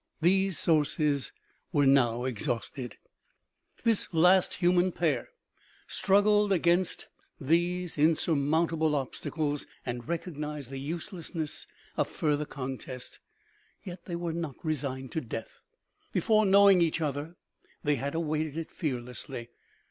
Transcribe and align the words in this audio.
These 0.19 0.57
sources 0.57 1.31
were 1.71 1.85
now 1.85 2.23
exhausted. 2.23 2.97
262 3.83 3.83
OMEGA. 3.83 3.83
This 3.83 4.07
last 4.15 4.53
human 4.55 4.91
pair 4.91 5.29
struggled 5.87 6.51
against 6.51 7.07
these 7.39 7.97
insur 7.97 8.35
mountable 8.35 8.95
obstacles, 8.95 9.67
and 9.85 10.07
recognized 10.07 10.71
the 10.71 10.79
uselessness 10.79 11.67
of 11.97 12.07
farther 12.07 12.45
contest, 12.45 13.19
yet 13.83 14.05
they 14.05 14.15
were 14.15 14.33
not 14.33 14.55
resigned 14.65 15.11
to 15.11 15.21
death. 15.21 15.59
Be 16.11 16.19
fore 16.19 16.47
knowing 16.47 16.81
each 16.81 16.99
other 16.99 17.35
they 17.83 17.97
had 17.97 18.15
awaited 18.15 18.57
it 18.57 18.71
fearlessly. 18.71 19.49